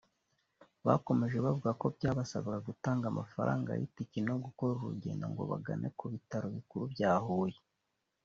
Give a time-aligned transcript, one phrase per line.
[0.87, 6.83] Bakomeje bavuga ko byabasabaga gutanga amafaranga y’itiki no gukora urugendo ngo bagane ku bitaro bikuru
[6.95, 7.59] bya Huye